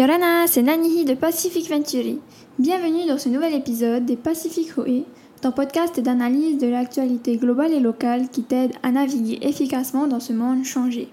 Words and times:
Yorana, 0.00 0.46
c'est 0.46 0.62
Nanihi 0.62 1.04
de 1.04 1.12
Pacific 1.12 1.68
Venturi. 1.68 2.20
Bienvenue 2.58 3.06
dans 3.06 3.18
ce 3.18 3.28
nouvel 3.28 3.52
épisode 3.52 4.06
des 4.06 4.16
Pacific 4.16 4.78
Hoe, 4.78 5.04
ton 5.42 5.52
podcast 5.52 6.00
d'analyse 6.00 6.56
de 6.56 6.68
l'actualité 6.68 7.36
globale 7.36 7.74
et 7.74 7.80
locale 7.80 8.30
qui 8.30 8.42
t'aide 8.42 8.72
à 8.82 8.92
naviguer 8.92 9.46
efficacement 9.46 10.06
dans 10.06 10.18
ce 10.18 10.32
monde 10.32 10.64
changé. 10.64 11.10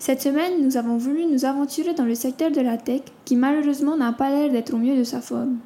Cette 0.00 0.22
semaine, 0.22 0.60
nous 0.60 0.76
avons 0.76 0.96
voulu 0.96 1.24
nous 1.24 1.44
aventurer 1.44 1.94
dans 1.94 2.04
le 2.04 2.16
secteur 2.16 2.50
de 2.50 2.60
la 2.60 2.78
tech 2.78 3.02
qui 3.24 3.36
malheureusement 3.36 3.96
n'a 3.96 4.12
pas 4.12 4.30
l'air 4.30 4.50
d'être 4.50 4.74
au 4.74 4.78
mieux 4.78 4.96
de 4.96 5.04
sa 5.04 5.20
forme. 5.20 5.58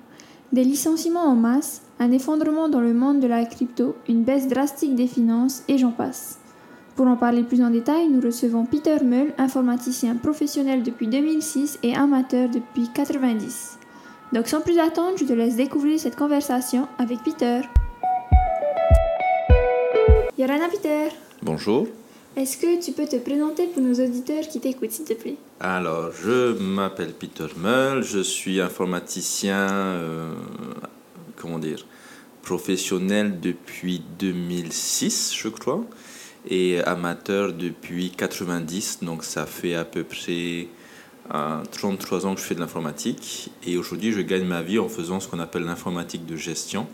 Des 0.52 0.64
licenciements 0.64 1.24
en 1.24 1.36
masse, 1.36 1.80
un 1.98 2.12
effondrement 2.12 2.68
dans 2.68 2.80
le 2.80 2.92
monde 2.92 3.20
de 3.20 3.26
la 3.26 3.46
crypto, 3.46 3.96
une 4.06 4.22
baisse 4.22 4.48
drastique 4.48 4.94
des 4.94 5.06
finances 5.06 5.62
et 5.66 5.78
j'en 5.78 5.92
passe. 5.92 6.40
Pour 6.96 7.08
en 7.08 7.16
parler 7.16 7.42
plus 7.42 7.60
en 7.60 7.70
détail, 7.70 8.08
nous 8.08 8.20
recevons 8.20 8.66
Peter 8.66 8.98
Meul, 9.04 9.32
informaticien 9.36 10.14
professionnel 10.14 10.84
depuis 10.84 11.08
2006 11.08 11.80
et 11.82 11.92
amateur 11.96 12.48
depuis 12.48 12.82
1990. 12.82 13.78
Donc 14.32 14.46
sans 14.46 14.60
plus 14.60 14.78
attendre, 14.78 15.18
je 15.18 15.24
te 15.24 15.32
laisse 15.32 15.56
découvrir 15.56 15.98
cette 15.98 16.14
conversation 16.14 16.86
avec 16.98 17.18
Peter. 17.24 17.62
Yorana 20.38 20.68
Peter. 20.68 21.08
Bonjour. 21.42 21.88
Est-ce 22.36 22.58
que 22.58 22.80
tu 22.80 22.92
peux 22.92 23.06
te 23.06 23.16
présenter 23.16 23.66
pour 23.66 23.82
nos 23.82 23.94
auditeurs 23.94 24.46
qui 24.48 24.60
t'écoutent, 24.60 24.92
s'il 24.92 25.04
te 25.04 25.14
plaît? 25.14 25.36
Alors, 25.58 26.12
je 26.12 26.56
m'appelle 26.60 27.12
Peter 27.12 27.46
Meul, 27.56 28.04
je 28.04 28.20
suis 28.20 28.60
informaticien, 28.60 29.68
euh, 29.68 30.32
comment 31.34 31.58
dire, 31.58 31.86
professionnel 32.42 33.40
depuis 33.40 34.00
2006, 34.20 35.34
je 35.36 35.48
crois 35.48 35.84
et 36.48 36.80
amateur 36.82 37.52
depuis 37.52 38.10
90, 38.10 39.00
donc 39.02 39.24
ça 39.24 39.46
fait 39.46 39.74
à 39.74 39.84
peu 39.84 40.04
près 40.04 40.68
33 41.28 42.26
ans 42.26 42.34
que 42.34 42.40
je 42.40 42.46
fais 42.46 42.54
de 42.54 42.60
l'informatique 42.60 43.50
et 43.66 43.76
aujourd'hui 43.76 44.12
je 44.12 44.20
gagne 44.20 44.44
ma 44.44 44.62
vie 44.62 44.78
en 44.78 44.88
faisant 44.88 45.20
ce 45.20 45.28
qu'on 45.28 45.40
appelle 45.40 45.64
l'informatique 45.64 46.26
de 46.26 46.36
gestion. 46.36 46.86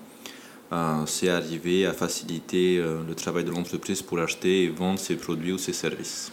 Euh, 0.73 1.03
c'est 1.07 1.29
arriver 1.29 1.85
à 1.85 1.93
faciliter 1.93 2.79
euh, 2.79 3.01
le 3.07 3.15
travail 3.17 3.43
de 3.43 3.51
l'entreprise 3.51 4.03
pour 4.03 4.21
acheter 4.21 4.65
et 4.65 4.69
vendre 4.69 5.01
ses 5.01 5.17
produits 5.17 5.51
ou 5.51 5.59
ses 5.59 5.73
services. 5.73 6.31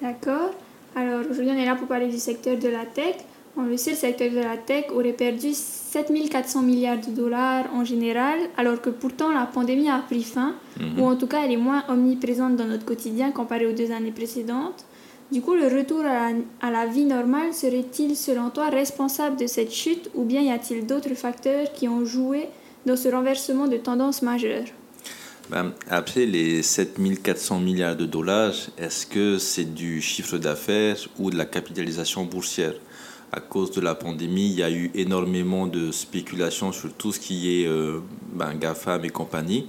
D'accord. 0.00 0.50
Alors 0.94 1.20
aujourd'hui 1.30 1.52
on 1.54 1.58
est 1.58 1.66
là 1.66 1.74
pour 1.74 1.86
parler 1.86 2.08
du 2.08 2.18
secteur 2.18 2.58
de 2.58 2.68
la 2.68 2.86
tech. 2.86 3.16
On 3.58 3.62
le 3.62 3.76
sait, 3.78 3.92
le 3.92 3.96
secteur 3.96 4.30
de 4.30 4.36
la 4.40 4.56
tech 4.58 4.84
aurait 4.94 5.14
perdu 5.14 5.48
7400 5.54 6.62
milliards 6.62 7.00
de 7.00 7.10
dollars 7.10 7.64
en 7.74 7.84
général, 7.84 8.38
alors 8.58 8.80
que 8.82 8.90
pourtant 8.90 9.32
la 9.32 9.46
pandémie 9.46 9.88
a 9.88 9.98
pris 9.98 10.22
fin, 10.22 10.54
Mhm. 10.78 11.00
ou 11.00 11.06
en 11.06 11.16
tout 11.16 11.26
cas 11.26 11.40
elle 11.44 11.52
est 11.52 11.56
moins 11.56 11.82
omniprésente 11.88 12.56
dans 12.56 12.66
notre 12.66 12.84
quotidien 12.84 13.30
comparé 13.30 13.66
aux 13.66 13.72
deux 13.72 13.90
années 13.92 14.12
précédentes. 14.12 14.84
Du 15.32 15.40
coup, 15.40 15.54
le 15.54 15.66
retour 15.66 16.00
à 16.00 16.04
la, 16.30 16.32
à 16.60 16.70
la 16.70 16.86
vie 16.86 17.04
normale 17.06 17.52
serait-il, 17.52 18.14
selon 18.14 18.50
toi, 18.50 18.68
responsable 18.68 19.36
de 19.36 19.46
cette 19.46 19.72
chute, 19.72 20.10
ou 20.14 20.22
bien 20.24 20.40
y 20.42 20.50
a-t-il 20.52 20.86
d'autres 20.86 21.14
facteurs 21.14 21.72
qui 21.72 21.88
ont 21.88 22.04
joué 22.04 22.48
dans 22.84 22.94
ce 22.96 23.08
renversement 23.08 23.66
de 23.66 23.76
tendance 23.78 24.22
majeure? 24.22 24.64
Ben, 25.50 25.72
après 25.88 26.26
les 26.26 26.62
7400 26.62 27.58
milliards 27.60 27.96
de 27.96 28.04
dollars, 28.04 28.54
est-ce 28.78 29.06
que 29.06 29.38
c'est 29.38 29.74
du 29.74 30.00
chiffre 30.02 30.38
d'affaires 30.38 30.98
ou 31.18 31.30
de 31.30 31.36
la 31.36 31.44
capitalisation 31.44 32.24
boursière? 32.24 32.74
À 33.32 33.40
cause 33.40 33.72
de 33.72 33.80
la 33.80 33.94
pandémie, 33.94 34.46
il 34.46 34.54
y 34.54 34.62
a 34.62 34.70
eu 34.70 34.90
énormément 34.94 35.66
de 35.66 35.90
spéculation 35.90 36.70
sur 36.72 36.92
tout 36.92 37.12
ce 37.12 37.18
qui 37.18 37.60
est 37.60 37.66
euh, 37.66 38.00
ben, 38.32 38.54
GAFAM 38.54 39.04
et 39.04 39.10
compagnie. 39.10 39.66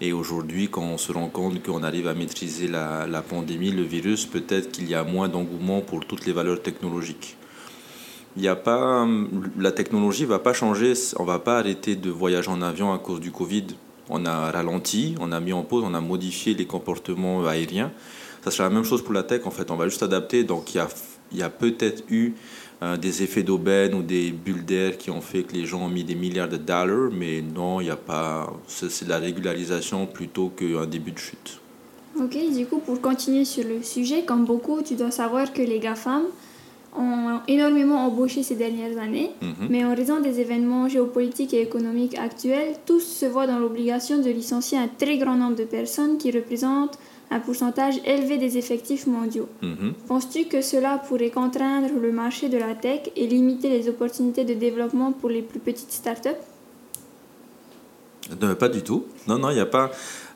Et 0.00 0.12
aujourd'hui, 0.12 0.68
quand 0.68 0.82
on 0.82 0.98
se 0.98 1.12
rend 1.12 1.28
compte 1.28 1.62
qu'on 1.62 1.84
arrive 1.84 2.08
à 2.08 2.14
maîtriser 2.14 2.66
la, 2.66 3.22
pandémie, 3.22 3.70
le 3.70 3.82
virus, 3.82 4.26
peut-être 4.26 4.72
qu'il 4.72 4.88
y 4.90 4.94
a 4.94 5.04
moins 5.04 5.28
d'engouement 5.28 5.80
pour 5.80 6.04
toutes 6.04 6.26
les 6.26 6.32
valeurs 6.32 6.60
technologiques. 6.60 7.36
Il 8.36 8.42
y 8.42 8.48
a 8.48 8.56
pas, 8.56 9.06
la 9.58 9.72
technologie 9.72 10.24
va 10.24 10.38
pas 10.40 10.52
changer, 10.52 10.94
on 11.18 11.24
va 11.24 11.38
pas 11.38 11.58
arrêter 11.58 11.94
de 11.94 12.10
voyager 12.10 12.48
en 12.48 12.62
avion 12.62 12.92
à 12.92 12.98
cause 12.98 13.20
du 13.20 13.30
Covid. 13.30 13.66
On 14.08 14.26
a 14.26 14.50
ralenti, 14.50 15.14
on 15.20 15.30
a 15.30 15.38
mis 15.38 15.52
en 15.52 15.62
pause, 15.62 15.84
on 15.86 15.94
a 15.94 16.00
modifié 16.00 16.54
les 16.54 16.66
comportements 16.66 17.46
aériens. 17.46 17.92
Ça 18.42 18.50
sera 18.50 18.68
la 18.68 18.74
même 18.74 18.84
chose 18.84 19.04
pour 19.04 19.12
la 19.12 19.22
tech 19.22 19.46
en 19.46 19.52
fait, 19.52 19.70
on 19.70 19.76
va 19.76 19.86
juste 19.86 20.02
adapter. 20.02 20.42
Donc 20.42 20.74
il 20.74 20.78
y 20.78 20.80
a, 20.80 20.88
il 21.32 21.38
y 21.38 21.42
a 21.42 21.50
peut-être 21.50 22.02
eu 22.10 22.32
euh, 22.82 22.96
des 22.96 23.22
effets 23.22 23.42
d'aubaine 23.42 23.94
ou 23.94 24.02
des 24.02 24.30
bulles 24.32 24.64
d'air 24.64 24.98
qui 24.98 25.10
ont 25.10 25.20
fait 25.20 25.42
que 25.44 25.52
les 25.54 25.64
gens 25.66 25.82
ont 25.84 25.88
mis 25.88 26.04
des 26.04 26.14
milliards 26.16 26.48
de 26.48 26.56
dollars, 26.56 27.10
mais 27.12 27.40
non, 27.42 27.80
il 27.80 27.84
n'y 27.84 27.90
a 27.90 27.96
pas. 27.96 28.52
C'est 28.66 29.04
de 29.04 29.08
la 29.10 29.18
régularisation 29.18 30.06
plutôt 30.06 30.48
qu'un 30.48 30.86
début 30.86 31.12
de 31.12 31.18
chute. 31.18 31.60
Ok, 32.20 32.36
du 32.54 32.66
coup, 32.66 32.78
pour 32.78 33.00
continuer 33.00 33.44
sur 33.44 33.64
le 33.64 33.82
sujet, 33.82 34.22
comme 34.24 34.44
beaucoup, 34.44 34.82
tu 34.82 34.94
dois 34.96 35.10
savoir 35.10 35.52
que 35.52 35.62
les 35.62 35.78
GAFAM 35.78 36.24
ont 36.94 37.40
énormément 37.48 38.04
embauché 38.06 38.42
ces 38.42 38.54
dernières 38.56 38.98
années, 38.98 39.30
Mhm. 39.40 39.68
mais 39.70 39.82
en 39.84 39.94
raison 39.94 40.20
des 40.20 40.40
événements 40.40 40.88
géopolitiques 40.88 41.54
et 41.54 41.62
économiques 41.62 42.18
actuels, 42.18 42.74
tous 42.84 43.00
se 43.00 43.24
voient 43.24 43.46
dans 43.46 43.58
l'obligation 43.58 44.18
de 44.20 44.28
licencier 44.28 44.76
un 44.76 44.88
très 44.88 45.16
grand 45.16 45.36
nombre 45.36 45.56
de 45.56 45.64
personnes 45.64 46.18
qui 46.18 46.30
représentent 46.30 46.98
un 47.32 47.40
pourcentage 47.40 47.96
élevé 48.04 48.36
des 48.36 48.58
effectifs 48.58 49.06
mondiaux. 49.06 49.48
Mhm. 49.62 49.94
Penses-tu 50.06 50.44
que 50.44 50.60
cela 50.60 50.98
pourrait 50.98 51.30
contraindre 51.30 51.88
le 52.00 52.12
marché 52.12 52.48
de 52.48 52.58
la 52.58 52.74
tech 52.74 53.00
et 53.16 53.26
limiter 53.26 53.70
les 53.70 53.88
opportunités 53.88 54.44
de 54.44 54.54
développement 54.54 55.12
pour 55.12 55.30
les 55.30 55.42
plus 55.42 55.60
petites 55.60 55.92
startups? 55.92 56.42
Non, 58.40 58.54
pas 58.54 58.68
du 58.68 58.82
tout. 58.82 59.06
Non, 59.26 59.38
non, 59.38 59.50
il 59.50 59.54
n'y 59.54 59.60
a 59.60 59.66
pas. 59.66 59.90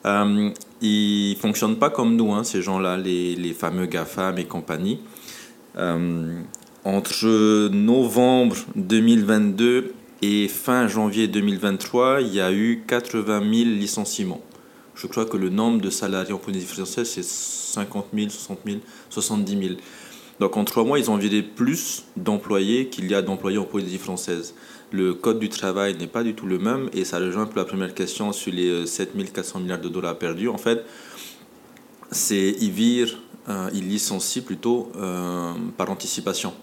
Euh, 0.07 0.51
ils 0.81 1.35
ne 1.35 1.39
fonctionnent 1.39 1.77
pas 1.77 1.91
comme 1.91 2.17
nous, 2.17 2.33
hein, 2.33 2.45
ces 2.45 2.63
gens-là, 2.63 2.97
les, 2.97 3.37
les 3.37 3.53
fameux 3.53 3.87
GAFAM 3.87 4.39
et 4.39 4.45
compagnie. 4.45 5.01
Euh, 5.77 6.41
entre 6.85 7.69
novembre 7.69 8.57
2022 8.77 9.93
et 10.23 10.49
fin 10.49 10.89
janvier 10.89 11.29
2023, 11.29 12.23
il 12.23 12.35
y 12.35 12.41
a 12.41 12.53
eu 12.53 12.85
80 12.87 13.41
000 13.41 13.71
licenciements. 13.71 14.41
Je 14.97 15.07
crois 15.07 15.27
que 15.27 15.37
le 15.37 15.51
nombre 15.51 15.81
de 15.83 15.91
salariés 15.91 16.33
en 16.33 16.39
Polynésie 16.39 16.67
française, 16.67 17.09
c'est 17.09 17.23
50 17.23 18.07
000, 18.15 18.31
60 18.31 18.59
000, 18.65 18.79
70 19.11 19.69
000. 19.69 19.75
Donc 20.41 20.57
en 20.57 20.65
trois 20.65 20.85
mois, 20.85 20.99
ils 20.99 21.11
ont 21.11 21.17
viré 21.17 21.43
plus 21.43 22.05
d'employés 22.17 22.89
qu'il 22.89 23.11
y 23.11 23.15
a 23.15 23.21
d'employés 23.21 23.59
en 23.59 23.65
Polynésie 23.65 23.99
française. 23.99 24.55
Le 24.93 25.15
code 25.15 25.39
du 25.39 25.49
travail 25.49 25.97
n'est 25.99 26.07
pas 26.07 26.23
du 26.23 26.35
tout 26.35 26.47
le 26.47 26.59
même 26.59 26.89
et 26.93 27.05
ça 27.05 27.19
rejoint 27.19 27.43
un 27.43 27.51
la 27.57 27.65
première 27.65 27.95
question 27.95 28.33
sur 28.33 28.53
les 28.53 28.69
euh, 28.69 28.87
7400 28.87 29.61
milliards 29.61 29.81
de 29.81 29.89
dollars 29.89 30.17
perdus. 30.17 30.49
En 30.49 30.59
fait, 30.59 30.85
c'est 32.11 32.57
ils 32.61 33.07
euh, 33.49 33.71
ils 33.75 33.89
licencient 33.89 34.43
plutôt 34.43 34.91
euh, 34.97 35.53
par 35.77 35.91
anticipation. 35.91 36.55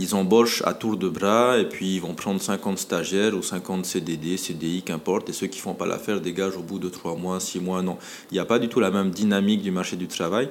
Ils 0.00 0.14
embauchent 0.14 0.62
à 0.64 0.74
tour 0.74 0.96
de 0.96 1.08
bras 1.08 1.58
et 1.58 1.64
puis 1.64 1.96
ils 1.96 2.00
vont 2.00 2.14
prendre 2.14 2.40
50 2.40 2.78
stagiaires 2.78 3.34
ou 3.34 3.42
50 3.42 3.84
CDD, 3.84 4.36
CDI, 4.36 4.82
qu'importe, 4.82 5.28
et 5.28 5.32
ceux 5.32 5.48
qui 5.48 5.58
font 5.58 5.74
pas 5.74 5.86
l'affaire 5.86 6.20
dégagent 6.20 6.56
au 6.56 6.62
bout 6.62 6.78
de 6.78 6.88
3 6.88 7.16
mois, 7.16 7.40
6 7.40 7.58
mois, 7.58 7.82
non. 7.82 7.98
Il 8.30 8.34
n'y 8.34 8.38
a 8.38 8.44
pas 8.44 8.60
du 8.60 8.68
tout 8.68 8.78
la 8.78 8.92
même 8.92 9.10
dynamique 9.10 9.60
du 9.60 9.72
marché 9.72 9.96
du 9.96 10.06
travail. 10.06 10.50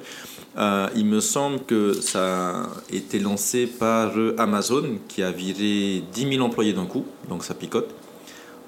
Euh, 0.58 0.88
il 0.94 1.06
me 1.06 1.20
semble 1.20 1.60
que 1.60 1.94
ça 1.94 2.64
a 2.64 2.66
été 2.92 3.18
lancé 3.20 3.66
par 3.66 4.18
euh, 4.18 4.36
Amazon 4.36 4.98
qui 5.08 5.22
a 5.22 5.30
viré 5.30 6.02
10 6.12 6.30
000 6.34 6.44
employés 6.44 6.74
d'un 6.74 6.84
coup, 6.84 7.06
donc 7.30 7.42
ça 7.42 7.54
picote. 7.54 7.88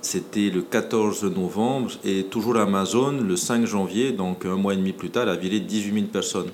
C'était 0.00 0.48
le 0.48 0.62
14 0.62 1.24
novembre 1.24 1.90
et 2.06 2.24
toujours 2.24 2.56
Amazon, 2.56 3.12
le 3.20 3.36
5 3.36 3.66
janvier, 3.66 4.12
donc 4.12 4.46
un 4.46 4.56
mois 4.56 4.72
et 4.72 4.78
demi 4.78 4.94
plus 4.94 5.10
tard, 5.10 5.28
a 5.28 5.36
viré 5.36 5.60
18 5.60 5.92
000 5.92 6.06
personnes. 6.06 6.50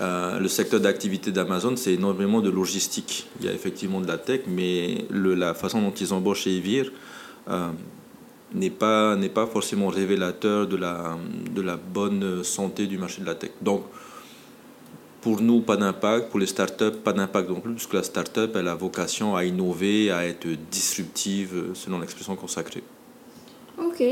Euh, 0.00 0.38
le 0.38 0.48
secteur 0.48 0.80
d'activité 0.80 1.32
d'Amazon, 1.32 1.74
c'est 1.76 1.94
énormément 1.94 2.40
de 2.40 2.50
logistique. 2.50 3.26
Il 3.40 3.46
y 3.46 3.48
a 3.48 3.52
effectivement 3.52 4.00
de 4.00 4.06
la 4.06 4.18
tech, 4.18 4.42
mais 4.46 5.04
la 5.10 5.54
façon 5.54 5.82
dont 5.82 5.90
ils 5.90 6.12
embauchent 6.12 6.46
et 6.46 6.56
ils 6.56 6.92
euh, 7.48 7.68
n'est 8.54 8.70
pas, 8.70 9.16
n'est 9.16 9.28
pas 9.28 9.46
forcément 9.46 9.88
révélateur 9.88 10.66
de 10.68 10.76
la, 10.76 11.18
de 11.52 11.62
la 11.62 11.76
bonne 11.76 12.44
santé 12.44 12.86
du 12.86 12.96
marché 12.96 13.22
de 13.22 13.26
la 13.26 13.34
tech. 13.34 13.50
Donc, 13.60 13.82
pour 15.20 15.40
nous, 15.40 15.60
pas 15.62 15.76
d'impact. 15.76 16.30
Pour 16.30 16.38
les 16.38 16.46
startups, 16.46 16.98
pas 17.02 17.12
d'impact 17.12 17.48
non 17.48 17.60
plus, 17.60 17.72
puisque 17.72 17.94
la 17.94 18.04
startup, 18.04 18.54
elle 18.54 18.68
a 18.68 18.76
vocation 18.76 19.34
à 19.34 19.44
innover, 19.44 20.12
à 20.12 20.24
être 20.24 20.46
disruptive, 20.70 21.70
selon 21.74 21.98
l'expression 21.98 22.36
consacrée. 22.36 22.84
Ok. 23.78 24.02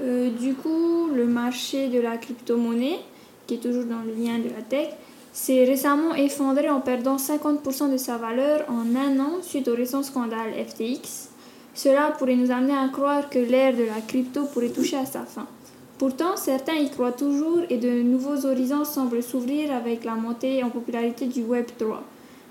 Euh, 0.00 0.30
du 0.30 0.54
coup, 0.54 1.10
le 1.14 1.26
marché 1.26 1.88
de 1.88 2.00
la 2.00 2.16
crypto-monnaie, 2.18 3.00
qui 3.46 3.54
est 3.54 3.58
toujours 3.58 3.84
dans 3.84 4.02
le 4.02 4.12
lien 4.12 4.38
de 4.38 4.48
la 4.48 4.62
tech, 4.62 4.90
s'est 5.34 5.64
récemment 5.64 6.14
effondré 6.14 6.70
en 6.70 6.80
perdant 6.80 7.16
50% 7.16 7.90
de 7.90 7.96
sa 7.96 8.16
valeur 8.16 8.64
en 8.68 8.94
un 8.94 9.18
an 9.18 9.42
suite 9.42 9.66
au 9.66 9.74
récent 9.74 10.04
scandale 10.04 10.52
FTX. 10.66 11.28
Cela 11.74 12.12
pourrait 12.16 12.36
nous 12.36 12.52
amener 12.52 12.72
à 12.72 12.88
croire 12.88 13.28
que 13.28 13.40
l'ère 13.40 13.76
de 13.76 13.82
la 13.82 14.00
crypto 14.06 14.44
pourrait 14.44 14.68
toucher 14.68 14.96
à 14.96 15.04
sa 15.04 15.24
fin. 15.24 15.46
Pourtant, 15.98 16.36
certains 16.36 16.74
y 16.74 16.88
croient 16.88 17.12
toujours 17.12 17.62
et 17.68 17.78
de 17.78 18.02
nouveaux 18.02 18.46
horizons 18.46 18.84
semblent 18.84 19.24
s'ouvrir 19.24 19.72
avec 19.72 20.04
la 20.04 20.14
montée 20.14 20.62
en 20.62 20.70
popularité 20.70 21.26
du 21.26 21.42
Web 21.42 21.66
3. 21.78 22.00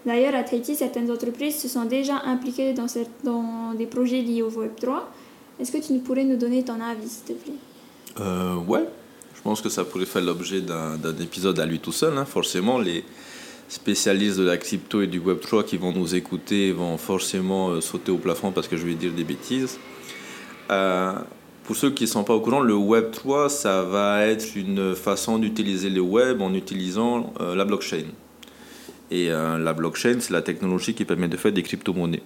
D'ailleurs, 0.05 0.35
à 0.35 0.43
Tahiti, 0.43 0.75
certaines 0.75 1.09
entreprises 1.09 1.59
se 1.59 1.69
sont 1.69 1.85
déjà 1.85 2.21
impliquées 2.25 2.73
dans, 2.73 2.87
dans 3.23 3.73
des 3.77 3.85
projets 3.85 4.21
liés 4.21 4.41
au 4.41 4.49
Web 4.49 4.71
3. 4.75 5.09
Est-ce 5.57 5.71
que 5.71 5.77
tu 5.77 5.97
pourrais 5.99 6.25
nous 6.25 6.35
donner 6.35 6.63
ton 6.63 6.81
avis, 6.81 7.07
s'il 7.07 7.23
te 7.23 7.43
plaît? 7.43 7.53
Euh, 8.19 8.57
ouais, 8.57 8.85
je 9.35 9.41
pense 9.41 9.61
que 9.61 9.69
ça 9.69 9.83
pourrait 9.83 10.05
faire 10.05 10.21
l'objet 10.23 10.61
d'un 10.61 11.17
épisode 11.21 11.59
à 11.59 11.65
lui 11.65 11.79
tout 11.79 11.91
seul. 11.91 12.17
hein. 12.17 12.25
Forcément, 12.25 12.79
les, 12.79 13.03
spécialistes 13.73 14.37
de 14.37 14.43
la 14.43 14.57
crypto 14.57 15.01
et 15.01 15.07
du 15.07 15.19
Web3 15.19 15.65
qui 15.65 15.77
vont 15.77 15.91
nous 15.91 16.15
écouter 16.15 16.71
vont 16.71 16.97
forcément 16.97 17.69
euh, 17.69 17.81
sauter 17.81 18.11
au 18.11 18.17
plafond 18.17 18.51
parce 18.51 18.67
que 18.67 18.77
je 18.77 18.85
vais 18.85 18.93
dire 18.93 19.11
des 19.11 19.23
bêtises. 19.23 19.79
Euh, 20.71 21.13
pour 21.63 21.75
ceux 21.75 21.91
qui 21.91 22.03
ne 22.03 22.09
sont 22.09 22.23
pas 22.23 22.33
au 22.33 22.41
courant, 22.41 22.59
le 22.59 22.75
Web3, 22.75 23.49
ça 23.49 23.83
va 23.83 24.25
être 24.25 24.55
une 24.55 24.95
façon 24.95 25.39
d'utiliser 25.39 25.89
le 25.89 26.01
web 26.01 26.41
en 26.41 26.53
utilisant 26.53 27.33
euh, 27.39 27.55
la 27.55 27.65
blockchain. 27.65 28.05
Et 29.11 29.27
la 29.27 29.73
blockchain, 29.73 30.15
c'est 30.21 30.33
la 30.33 30.41
technologie 30.41 30.95
qui 30.95 31.05
permet 31.05 31.27
de 31.27 31.37
faire 31.37 31.51
des 31.51 31.61
crypto-monnaies. 31.61 32.23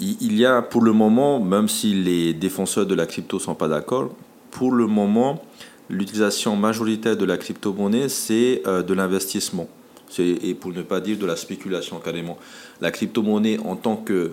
Il 0.00 0.36
y 0.36 0.44
a 0.44 0.62
pour 0.62 0.82
le 0.82 0.92
moment, 0.92 1.38
même 1.38 1.68
si 1.68 1.94
les 1.94 2.34
défenseurs 2.34 2.86
de 2.86 2.94
la 2.96 3.06
crypto 3.06 3.36
ne 3.36 3.42
sont 3.42 3.54
pas 3.54 3.68
d'accord, 3.68 4.16
pour 4.54 4.72
le 4.72 4.86
moment, 4.86 5.44
l'utilisation 5.90 6.56
majoritaire 6.56 7.16
de 7.16 7.26
la 7.26 7.36
crypto-monnaie, 7.36 8.08
c'est 8.08 8.62
de 8.64 8.94
l'investissement 8.94 9.68
et 10.18 10.54
pour 10.54 10.72
ne 10.72 10.82
pas 10.82 11.00
dire 11.00 11.18
de 11.18 11.26
la 11.26 11.36
spéculation 11.36 11.98
carrément. 11.98 12.38
La 12.80 12.90
crypto-monnaie 12.90 13.58
en 13.58 13.76
tant 13.76 13.96
que 13.96 14.32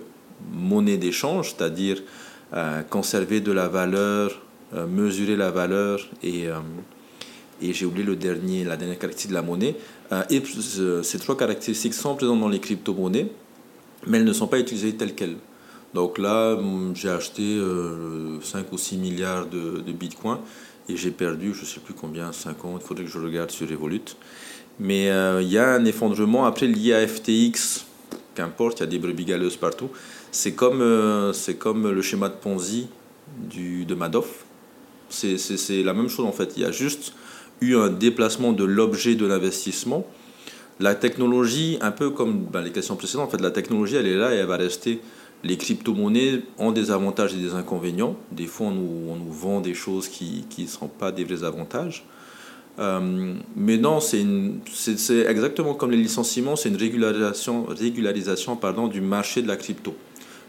monnaie 0.52 0.96
d'échange, 0.96 1.54
c'est-à-dire 1.56 2.02
euh, 2.54 2.82
conserver 2.82 3.40
de 3.40 3.52
la 3.52 3.68
valeur, 3.68 4.42
euh, 4.74 4.86
mesurer 4.86 5.36
la 5.36 5.50
valeur 5.50 6.00
et, 6.22 6.48
euh, 6.48 6.58
et 7.60 7.72
j'ai 7.72 7.86
oublié 7.86 8.04
le 8.04 8.16
dernier, 8.16 8.64
la 8.64 8.76
dernière 8.76 8.98
caractéristique 8.98 9.30
de 9.30 9.34
la 9.34 9.42
monnaie. 9.42 9.76
et 10.30 10.42
ces 11.02 11.18
trois 11.18 11.36
caractéristiques 11.36 11.94
sont 11.94 12.14
présentes 12.14 12.40
dans 12.40 12.48
les 12.48 12.60
crypto-monnaies, 12.60 13.28
mais 14.06 14.18
elles 14.18 14.24
ne 14.24 14.32
sont 14.32 14.48
pas 14.48 14.58
utilisées 14.58 14.94
telles 14.94 15.14
quelles. 15.14 15.36
Donc 15.94 16.18
là, 16.18 16.54
hum, 16.54 16.92
j'ai 16.94 17.10
acheté 17.10 17.60
5 18.42 18.72
ou 18.72 18.78
6 18.78 18.96
milliards 18.96 19.46
de, 19.46 19.80
de 19.80 19.92
bitcoins 19.92 20.38
et 20.88 20.96
j'ai 20.96 21.10
perdu, 21.10 21.54
je 21.54 21.60
ne 21.60 21.66
sais 21.66 21.80
plus 21.80 21.94
combien, 21.94 22.32
50, 22.32 22.80
il 22.82 22.86
faudrait 22.86 23.04
que 23.04 23.10
je 23.10 23.18
regarde 23.18 23.50
sur 23.50 23.68
Revolut. 23.68 24.16
Mais 24.80 25.10
euh, 25.10 25.42
il 25.42 25.48
y 25.48 25.58
a 25.58 25.74
un 25.74 25.84
effondrement 25.84 26.44
après 26.44 26.66
lié 26.66 26.94
à 26.94 27.06
FTX, 27.06 27.84
qu'importe, 28.34 28.80
il 28.80 28.80
y 28.80 28.82
a 28.84 28.86
des 28.86 28.98
brebis 28.98 29.24
galeuses 29.24 29.56
partout. 29.56 29.90
C'est 30.30 30.52
comme, 30.52 30.80
euh, 30.80 31.32
comme 31.58 31.90
le 31.90 32.02
schéma 32.02 32.28
de 32.28 32.34
Ponzi 32.34 32.88
du, 33.38 33.84
de 33.84 33.94
Madoff. 33.94 34.44
C'est, 35.08 35.36
la 35.82 35.92
même 35.92 36.08
chose 36.08 36.24
en 36.24 36.32
fait. 36.32 36.54
Il 36.56 36.62
y 36.62 36.64
a 36.64 36.72
juste 36.72 37.12
eu 37.60 37.76
un 37.76 37.90
déplacement 37.90 38.52
de 38.52 38.64
l'objet 38.64 39.14
de 39.14 39.26
l'investissement. 39.26 40.06
La 40.80 40.94
technologie, 40.94 41.78
un 41.82 41.90
peu 41.90 42.10
comme 42.10 42.46
ben, 42.46 42.62
les 42.62 42.70
questions 42.70 42.96
précédentes, 42.96 43.28
en 43.28 43.30
fait, 43.30 43.42
la 43.42 43.50
technologie, 43.50 43.96
elle 43.96 44.06
est 44.06 44.16
là 44.16 44.34
et 44.34 44.38
elle 44.38 44.46
va 44.46 44.56
rester. 44.56 45.00
Les 45.44 45.56
crypto-monnaies 45.56 46.42
ont 46.58 46.70
des 46.70 46.90
avantages 46.90 47.34
et 47.34 47.38
des 47.38 47.54
inconvénients. 47.54 48.16
Des 48.30 48.46
fois, 48.46 48.68
on 48.68 49.16
nous, 49.16 49.32
vend 49.32 49.60
des 49.60 49.74
choses 49.74 50.08
qui 50.08 50.44
ne 50.58 50.66
sont 50.66 50.88
pas 50.88 51.10
des 51.10 51.24
vrais 51.24 51.44
avantages. 51.44 52.04
Euh, 52.78 53.34
mais 53.54 53.76
non, 53.76 54.00
c'est 54.00 54.24
exactement 55.28 55.74
comme 55.74 55.90
les 55.90 55.96
licenciements, 55.98 56.56
c'est 56.56 56.70
une 56.70 56.76
régularisation, 56.76 57.64
régularisation 57.64 58.56
pardon, 58.56 58.86
du 58.86 59.02
marché 59.02 59.42
de 59.42 59.48
la 59.48 59.56
crypto, 59.56 59.94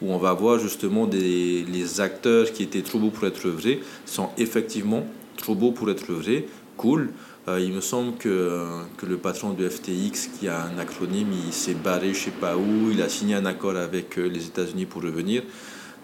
où 0.02 0.14
on 0.14 0.18
va 0.18 0.32
voir 0.34 0.58
justement 0.60 1.10
les 1.12 2.02
acteurs 2.02 2.52
qui 2.54 2.64
étaient 2.64 2.82
trop 2.82 3.00
beaux 3.00 3.10
pour 3.10 3.28
être 3.28 3.50
vrais 3.50 3.80
sont 4.06 4.30
effectivement 4.38 5.06
trop 5.36 5.56
beaux 5.56 5.72
pour 5.72 5.90
être 5.90 6.12
vrais. 6.14 6.46
Cool. 6.78 7.12
Euh, 7.48 7.60
il 7.60 7.74
me 7.74 7.82
semble 7.82 8.16
que, 8.18 8.80
que, 8.98 9.06
le 9.06 9.18
patron 9.18 9.52
de 9.52 9.68
FTX, 9.68 10.30
qui 10.40 10.48
a 10.48 10.64
un 10.64 10.78
acronyme, 10.78 11.28
il 11.46 11.52
s'est 11.52 11.74
barré 11.74 12.14
je 12.14 12.26
sais 12.26 12.32
pas 12.32 12.56
où, 12.56 12.90
il 12.90 13.02
a 13.02 13.10
signé 13.10 13.36
un 13.36 13.46
accord 13.46 13.76
avec 13.76 14.18
euh, 14.18 14.28
les 14.28 14.46
États-Unis 14.46 14.86
pour 14.86 15.04
revenir. 15.04 15.44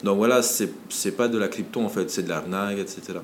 Donc 0.04 0.18
voilà, 0.18 0.42
c'est 0.42 1.16
pas 1.16 1.28
de 1.30 1.38
la 1.38 1.48
crypto 1.48 1.80
en 1.82 1.90
fait, 1.90 2.10
c'est 2.10 2.24
de 2.24 2.30
l'arnaque, 2.30 2.78
etc. 2.80 3.20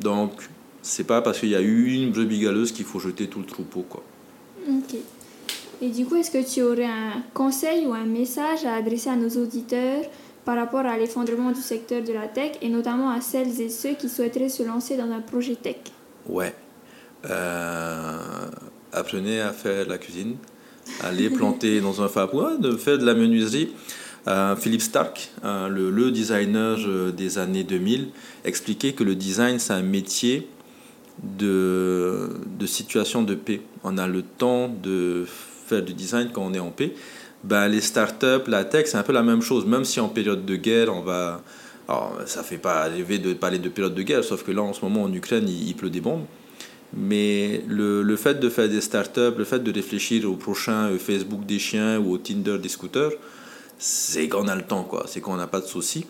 Donc 0.00 0.32
c'est 0.80 1.04
pas 1.04 1.22
parce 1.22 1.38
qu'il 1.38 1.50
y 1.50 1.54
a 1.54 1.60
eu 1.60 1.94
une 1.94 2.10
brebis 2.10 2.40
galeuse 2.40 2.72
qu'il 2.72 2.84
faut 2.84 2.98
jeter 2.98 3.28
tout 3.28 3.38
le 3.38 3.46
troupeau. 3.46 3.84
Quoi. 3.88 4.02
Ok. 4.68 4.96
Et 5.80 5.88
du 5.88 6.06
coup, 6.06 6.16
est-ce 6.16 6.30
que 6.30 6.48
tu 6.48 6.62
aurais 6.62 6.84
un 6.84 7.22
conseil 7.34 7.86
ou 7.86 7.92
un 7.92 8.04
message 8.04 8.64
à 8.64 8.74
adresser 8.74 9.10
à 9.10 9.16
nos 9.16 9.30
auditeurs 9.30 10.04
par 10.44 10.56
rapport 10.56 10.86
à 10.86 10.96
l'effondrement 10.96 11.52
du 11.52 11.60
secteur 11.60 12.02
de 12.02 12.12
la 12.12 12.26
tech 12.26 12.52
et 12.62 12.68
notamment 12.68 13.10
à 13.10 13.20
celles 13.20 13.60
et 13.60 13.68
ceux 13.68 13.94
qui 13.94 14.08
souhaiteraient 14.08 14.48
se 14.48 14.62
lancer 14.64 14.96
dans 14.96 15.10
un 15.10 15.20
projet 15.20 15.56
tech? 15.56 15.76
Ouais. 16.28 16.52
Euh, 17.30 18.18
apprenez 18.92 19.40
à 19.40 19.52
faire 19.52 19.88
la 19.88 19.98
cuisine, 19.98 20.36
allez 21.02 21.30
planter 21.30 21.80
dans 21.80 22.02
un 22.02 22.08
fab, 22.08 22.30
de 22.60 22.76
faire 22.76 22.98
de 22.98 23.04
la 23.04 23.14
menuiserie. 23.14 23.72
Euh, 24.28 24.54
Philippe 24.54 24.82
Stark, 24.82 25.30
euh, 25.44 25.68
le, 25.68 26.10
designer 26.10 26.78
des 27.12 27.38
années 27.38 27.64
2000, 27.64 28.08
expliquait 28.44 28.92
que 28.92 29.02
le 29.02 29.14
design, 29.14 29.58
c'est 29.58 29.72
un 29.72 29.82
métier 29.82 30.48
de, 31.22 32.30
de 32.58 32.66
situation 32.66 33.22
de 33.22 33.34
paix. 33.34 33.62
On 33.82 33.98
a 33.98 34.06
le 34.06 34.22
temps 34.22 34.68
de 34.68 35.24
faire 35.66 35.82
du 35.82 35.94
design 35.94 36.30
quand 36.32 36.42
on 36.42 36.54
est 36.54 36.60
en 36.60 36.70
paix. 36.70 36.94
Ben, 37.44 37.66
les 37.66 37.80
startups, 37.80 38.46
la 38.46 38.64
tech, 38.64 38.86
c'est 38.86 38.96
un 38.96 39.02
peu 39.02 39.12
la 39.12 39.22
même 39.22 39.42
chose. 39.42 39.66
Même 39.66 39.84
si 39.84 39.98
en 40.00 40.08
période 40.08 40.44
de 40.44 40.56
guerre, 40.56 40.94
on 40.94 41.00
va. 41.00 41.42
Alors, 41.88 42.16
ça 42.26 42.42
fait 42.44 42.58
pas 42.58 42.84
rêver 42.84 43.18
de 43.18 43.32
parler 43.34 43.58
de 43.58 43.68
période 43.68 43.94
de 43.94 44.02
guerre, 44.02 44.22
sauf 44.22 44.44
que 44.44 44.52
là, 44.52 44.62
en 44.62 44.72
ce 44.72 44.82
moment, 44.82 45.02
en 45.02 45.12
Ukraine, 45.12 45.48
il, 45.48 45.74
pleut 45.74 45.90
des 45.90 46.00
bombes. 46.00 46.24
Mais 46.94 47.62
le, 47.68 48.02
le, 48.02 48.16
fait 48.16 48.38
de 48.38 48.50
faire 48.50 48.68
des 48.68 48.82
startups, 48.82 49.34
le 49.36 49.44
fait 49.44 49.60
de 49.60 49.72
réfléchir 49.72 50.30
au 50.30 50.36
prochain 50.36 50.90
euh, 50.90 50.98
Facebook 50.98 51.46
des 51.46 51.58
chiens 51.58 51.98
ou 51.98 52.12
au 52.12 52.18
Tinder 52.18 52.58
des 52.58 52.68
scooters, 52.68 53.12
c'est 53.78 54.28
qu'on 54.28 54.46
a 54.46 54.54
le 54.54 54.62
temps, 54.62 54.84
quoi. 54.84 55.04
C'est 55.06 55.20
qu'on 55.20 55.36
n'a 55.36 55.46
pas 55.46 55.60
de 55.60 55.66
soucis. 55.66 56.04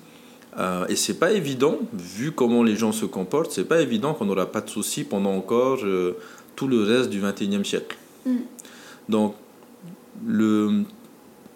Euh, 0.58 0.86
et 0.88 0.96
c'est 0.96 1.18
pas 1.18 1.32
évident, 1.32 1.78
vu 1.94 2.32
comment 2.32 2.62
les 2.62 2.76
gens 2.76 2.92
se 2.92 3.06
comportent, 3.06 3.52
c'est 3.52 3.64
pas 3.64 3.80
évident 3.80 4.12
qu'on 4.12 4.26
n'aura 4.26 4.50
pas 4.50 4.60
de 4.60 4.68
soucis 4.68 5.04
pendant 5.04 5.32
encore 5.32 5.78
euh, 5.84 6.16
tout 6.56 6.68
le 6.68 6.82
reste 6.82 7.08
du 7.08 7.22
21e 7.22 7.64
siècle. 7.64 7.96
Mm. 8.26 8.36
Donc, 9.08 9.34
le, 10.26 10.82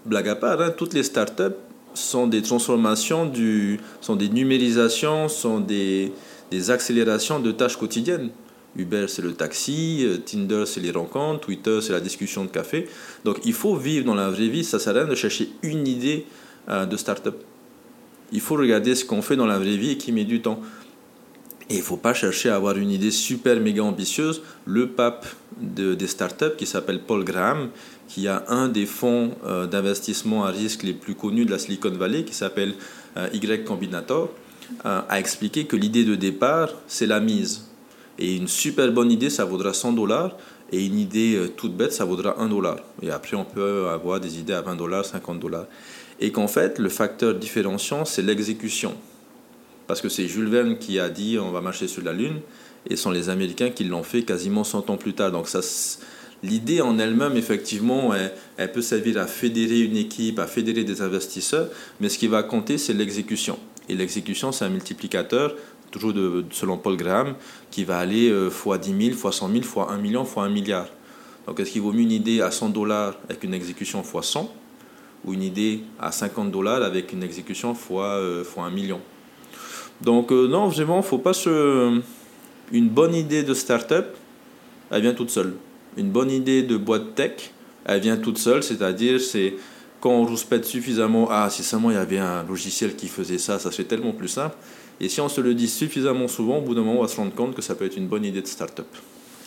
blague 0.07 0.29
à 0.29 0.37
part, 0.37 0.61
hein, 0.63 0.71
toutes 0.71 0.95
les 0.95 1.03
startups 1.03 1.57
sont 1.93 2.27
des 2.27 2.41
transformations, 2.41 3.27
du, 3.27 3.81
sont 4.01 4.17
des 4.17 4.29
numérisations, 4.31 5.29
sont 5.29 5.61
des, 5.61 6.13
des 6.51 6.71
accélérations 6.71 7.39
de 7.41 7.53
tâches 7.53 7.77
quotidiennes. 7.77 8.31
Uber, 8.77 9.07
c'est 9.09 9.23
le 9.23 9.33
taxi, 9.35 10.05
euh, 10.05 10.19
Tinder, 10.19 10.65
c'est 10.67 10.81
les 10.81 10.91
rencontres, 10.91 11.41
Twitter, 11.41 11.81
c'est 11.81 11.93
la 11.93 12.01
discussion 12.01 12.45
de 12.45 12.51
café. 12.51 12.89
Donc, 13.25 13.39
il 13.45 13.53
faut 13.53 13.77
vivre 13.77 14.05
dans 14.05 14.15
la 14.15 14.31
vraie 14.31 14.49
vie, 14.49 14.65
ça 14.65 14.79
sert 14.79 14.97
à 14.97 15.01
rien 15.01 15.09
de 15.09 15.15
chercher 15.15 15.51
une 15.63 15.87
idée 15.87 16.27
de 16.69 16.97
startup. 16.97 17.37
Il 18.33 18.41
faut 18.41 18.57
regarder 18.57 18.97
ce 18.97 19.05
qu'on 19.05 19.23
fait 19.23 19.37
dans 19.37 19.47
la 19.47 19.57
vraie 19.57 19.77
vie 19.77 19.93
et 19.93 19.97
qui 19.97 20.11
met 20.11 20.25
du 20.25 20.43
temps. 20.43 20.61
Et 21.69 21.75
il 21.75 21.79
ne 21.79 21.83
faut 21.83 21.97
pas 21.97 22.15
chercher 22.15 22.51
à 22.51 22.57
avoir 22.57 22.77
une 22.77 22.91
idée 22.91 23.11
super 23.11 23.59
méga 23.59 23.83
ambitieuse. 23.83 24.43
Le 24.67 24.89
pape 24.89 25.27
de, 25.61 25.95
des 25.95 26.07
startups, 26.07 26.55
qui 26.57 26.67
s'appelle 26.67 27.01
Paul 27.01 27.25
Graham, 27.25 27.71
qui 28.07 28.29
a 28.29 28.45
un 28.49 28.69
des 28.69 28.87
fonds 28.87 29.33
euh, 29.45 29.67
d'investissement 29.67 30.45
à 30.45 30.51
risque 30.51 30.85
les 30.85 30.93
plus 30.93 31.17
connus 31.17 31.45
de 31.45 31.51
la 31.51 31.59
Silicon 31.59 31.91
Valley, 31.91 32.25
qui 32.25 32.35
s'appelle 32.35 32.75
euh, 33.17 33.29
Y 33.33 33.65
Combinator, 33.65 34.33
euh, 34.85 35.01
a 35.09 35.19
expliqué 35.19 35.67
que 35.67 35.75
l'idée 35.75 36.05
de 36.05 36.15
départ, 36.15 36.71
c'est 36.87 37.07
la 37.07 37.19
mise. 37.19 37.67
Et 38.19 38.37
une 38.37 38.49
super 38.49 38.91
bonne 38.93 39.11
idée, 39.11 39.31
ça 39.31 39.45
vaudra 39.45 39.73
100 39.73 39.93
dollars. 39.93 40.37
Et 40.73 40.85
une 40.85 40.99
idée 40.99 41.41
toute 41.57 41.77
bête, 41.77 41.93
ça 41.93 42.05
vaudra 42.05 42.41
1 42.41 42.49
dollar. 42.49 42.79
Et 43.03 43.11
après, 43.11 43.37
on 43.37 43.45
peut 43.45 43.87
avoir 43.89 44.19
des 44.19 44.39
idées 44.41 44.55
à 44.55 44.63
20 44.63 44.75
dollars, 44.77 45.05
50 45.05 45.39
dollars 45.39 45.67
et 46.21 46.33
qu'en 46.33 46.49
fait, 46.49 46.79
le 46.79 46.89
facteur 46.89 47.35
différenciant, 47.35 48.05
c'est 48.05 48.23
l'exécution. 48.23 48.95
Parce 49.87 50.01
que 50.01 50.09
c'est 50.09 50.27
Jules 50.27 50.49
Verne 50.49 50.79
qui 50.79 50.99
a 50.99 51.09
dit 51.09 51.39
on 51.39 51.51
va 51.51 51.61
marcher 51.61 51.89
sur 51.89 52.03
la 52.03 52.13
Lune, 52.13 52.41
et 52.89 52.97
ce 52.97 53.03
sont 53.03 53.11
les 53.11 53.29
Américains 53.29 53.71
qui 53.71 53.85
l'ont 53.85 54.03
fait 54.03 54.23
quasiment 54.23 54.65
100 54.65 54.91
ans 54.91 54.97
plus 54.97 55.13
tard. 55.13 55.31
Donc 55.31 55.49
l'idée 56.43 56.81
en 56.81 56.99
elle-même, 56.99 57.37
effectivement, 57.37 58.13
elle, 58.57 58.73
peut 58.73 58.83
servir 58.83 59.19
à 59.19 59.27
fédérer 59.27 59.81
une 59.81 59.97
équipe, 59.97 60.39
à 60.39 60.47
fédérer 60.47 60.85
des 60.85 61.03
investisseurs, 61.03 61.69
mais 62.01 62.09
ce 62.09 62.19
qui 62.19 62.27
va 62.27 62.43
compter, 62.43 62.79
c'est 62.79 62.95
l'exécution. 62.95 63.59
Et 63.89 63.95
l'exécution, 63.95 64.51
c'est 64.51 64.65
un 64.65 64.69
multiplicateur, 64.69 65.55
toujours 65.91 66.13
selon 66.51 66.79
Paul 66.79 66.97
Graham, 66.97 67.35
qui 67.71 67.85
va 67.85 67.99
aller 67.99 68.33
fois 68.51 68.79
10 68.79 69.07
000, 69.09 69.17
fois 69.17 69.33
100 69.33 69.51
000, 69.51 69.63
fois 69.63 69.91
1 69.93 69.99
million, 69.99 70.25
fois 70.25 70.45
1 70.45 70.49
milliard. 70.49 70.89
Donc 71.47 71.61
est-ce 71.61 71.71
qu'il 71.71 71.83
vaut 71.83 71.93
mieux 71.93 72.03
une 72.03 72.13
idée 72.13 72.41
à 72.41 72.51
100 72.51 72.71
dollars 72.71 73.15
avec 73.29 73.45
une 73.45 73.55
exécution 73.55 74.03
fois 74.03 74.23
100 74.23 74.53
ou 75.25 75.33
une 75.33 75.43
idée 75.43 75.81
à 75.99 76.11
50 76.11 76.51
dollars 76.51 76.83
avec 76.83 77.13
une 77.13 77.23
exécution 77.23 77.75
fois, 77.75 78.17
euh, 78.17 78.45
fois 78.45 78.65
un 78.65 78.71
million? 78.71 79.01
Donc 80.01 80.33
euh, 80.33 80.49
non, 80.49 80.69
vraiment, 80.69 81.01
faut 81.03 81.19
pas 81.19 81.33
se... 81.33 82.01
Une 82.73 82.89
bonne 82.89 83.15
idée 83.15 83.45
de 83.45 83.55
start-up, 83.55 84.17
elle 84.91 85.03
vient 85.03 85.15
toute 85.15 85.31
seule. 85.31 85.55
Une 85.97 86.11
bonne 86.11 86.33
idée 86.33 86.65
de 86.65 86.77
boîte 86.77 87.15
tech, 87.15 87.53
elle 87.85 88.01
vient 88.01 88.17
toute 88.17 88.39
seule, 88.39 88.65
c'est-à-dire 88.65 89.21
c'est 89.21 89.55
quand 90.01 90.11
on 90.11 90.27
rouspète 90.27 90.65
suffisamment, 90.65 91.29
ah 91.31 91.49
si 91.49 91.63
seulement 91.63 91.91
il 91.91 91.95
y 91.95 91.99
avait 91.99 92.19
un 92.19 92.43
logiciel 92.43 92.97
qui 92.97 93.07
faisait 93.07 93.39
ça, 93.39 93.61
ça 93.61 93.71
serait 93.71 93.85
tellement 93.85 94.13
plus 94.13 94.29
simple. 94.29 94.57
Et 95.01 95.09
si 95.09 95.21
on 95.21 95.29
se 95.29 95.41
le 95.41 95.55
dit 95.55 95.69
suffisamment 95.69 96.29
souvent, 96.29 96.59
au 96.59 96.63
bout 96.63 96.75
d'un 96.75 96.83
moment, 96.83 97.01
on 97.01 97.03
va 97.03 97.09
se 97.09 97.17
rendre 97.17 97.35
compte 97.35 97.55
que 97.55 97.63
ça 97.63 97.75
peut 97.75 97.85
être 97.85 97.97
une 97.97 98.07
bonne 98.07 98.25
idée 98.25 98.41
de 98.41 98.47
start-up. 98.47 98.87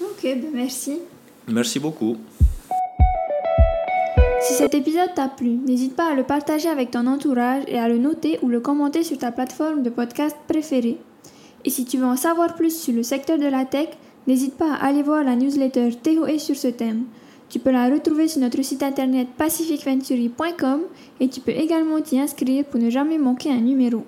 Ok, 0.02 0.22
ben 0.24 0.50
merci. 0.54 1.00
Merci 1.48 1.80
beaucoup. 1.80 2.18
Si 4.42 4.54
cet 4.54 4.74
épisode 4.74 5.14
t'a 5.16 5.28
plu, 5.28 5.50
n'hésite 5.50 5.96
pas 5.96 6.12
à 6.12 6.16
le 6.16 6.24
partager 6.24 6.70
avec 6.70 6.92
ton 6.92 7.08
entourage 7.08 7.64
et 7.68 7.78
à 7.78 7.90
le 7.90 7.98
noter 7.98 8.40
ou 8.42 8.48
le 8.48 8.60
commenter 8.60 9.04
sur 9.04 9.18
ta 9.18 9.32
plateforme 9.32 9.84
de 9.84 9.90
podcast 9.90 10.36
préférée. 10.48 10.98
Et 11.66 11.70
si 11.70 11.84
tu 11.84 11.98
veux 11.98 12.06
en 12.06 12.16
savoir 12.16 12.56
plus 12.56 12.80
sur 12.80 12.94
le 12.94 13.04
secteur 13.04 13.38
de 13.38 13.48
la 13.48 13.66
tech, 13.66 13.90
n'hésite 14.28 14.56
pas 14.56 14.74
à 14.74 14.88
aller 14.88 15.04
voir 15.04 15.24
la 15.24 15.36
newsletter 15.36 15.90
TOE 16.02 16.38
sur 16.38 16.56
ce 16.56 16.68
thème. 16.68 17.04
Tu 17.50 17.60
peux 17.60 17.72
la 17.72 17.90
retrouver 17.90 18.28
sur 18.28 18.42
notre 18.42 18.62
site 18.62 18.84
internet 18.84 19.28
pacificventuri.com 19.38 20.82
et 21.20 21.28
tu 21.28 21.42
peux 21.42 21.52
également 21.52 22.00
t'y 22.00 22.20
inscrire 22.20 22.64
pour 22.66 22.80
ne 22.80 22.90
jamais 22.90 23.18
manquer 23.18 23.50
un 23.50 23.60
numéro. 23.60 24.06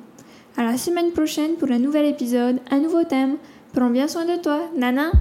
À 0.57 0.63
la 0.63 0.77
semaine 0.77 1.11
prochaine 1.11 1.55
pour 1.55 1.71
un 1.71 1.79
nouvel 1.79 2.05
épisode, 2.05 2.59
un 2.69 2.79
nouveau 2.79 3.03
thème. 3.03 3.37
Prends 3.73 3.89
bien 3.89 4.07
soin 4.07 4.25
de 4.25 4.41
toi, 4.41 4.69
Nana! 4.75 5.11